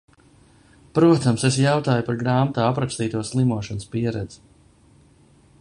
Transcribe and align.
Protams, 0.99 1.43
es 1.49 1.59
jautāju 1.65 2.07
par 2.09 2.17
grāmatā 2.23 2.65
aprakstīto 2.71 3.23
slimošanas 3.33 3.89
pieredzi. 3.93 4.45